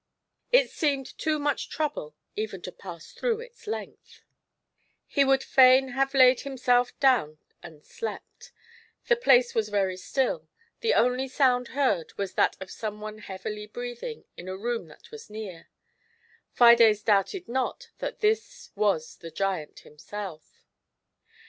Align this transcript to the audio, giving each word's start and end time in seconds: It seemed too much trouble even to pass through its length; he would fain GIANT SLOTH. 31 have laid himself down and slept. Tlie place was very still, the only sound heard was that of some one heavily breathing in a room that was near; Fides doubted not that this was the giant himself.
It 0.51 0.71
seemed 0.71 1.15
too 1.19 1.37
much 1.37 1.69
trouble 1.69 2.15
even 2.35 2.63
to 2.63 2.71
pass 2.71 3.11
through 3.11 3.39
its 3.39 3.67
length; 3.67 4.23
he 5.05 5.23
would 5.23 5.43
fain 5.43 5.89
GIANT 5.89 5.91
SLOTH. 5.91 5.93
31 5.93 5.97
have 5.99 6.13
laid 6.15 6.39
himself 6.39 6.99
down 6.99 7.37
and 7.61 7.85
slept. 7.85 8.51
Tlie 9.07 9.21
place 9.21 9.53
was 9.53 9.69
very 9.69 9.95
still, 9.97 10.49
the 10.79 10.95
only 10.95 11.27
sound 11.27 11.67
heard 11.77 12.13
was 12.17 12.33
that 12.33 12.57
of 12.59 12.71
some 12.71 12.99
one 12.99 13.19
heavily 13.19 13.67
breathing 13.67 14.25
in 14.35 14.47
a 14.49 14.57
room 14.57 14.87
that 14.87 15.11
was 15.11 15.29
near; 15.29 15.69
Fides 16.51 17.03
doubted 17.03 17.47
not 17.47 17.91
that 17.99 18.21
this 18.21 18.71
was 18.75 19.17
the 19.17 19.29
giant 19.29 19.81
himself. 19.81 20.65